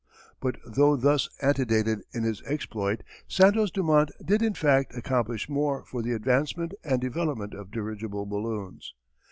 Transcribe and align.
But 0.39 0.55
though 0.65 0.95
thus 0.95 1.29
antedated 1.43 2.01
in 2.11 2.23
his 2.23 2.41
exploit, 2.47 3.03
Santos 3.27 3.69
Dumont 3.69 4.09
did 4.25 4.41
in 4.41 4.55
fact 4.55 4.95
accomplish 4.97 5.47
more 5.47 5.85
for 5.85 6.01
the 6.01 6.13
advancement 6.13 6.73
and 6.83 6.99
development 6.99 7.53
of 7.53 7.69
dirigible 7.69 8.25
balloons. 8.25 8.95